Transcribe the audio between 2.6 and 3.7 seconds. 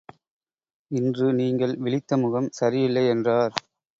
சரி இல்லை என்றார்.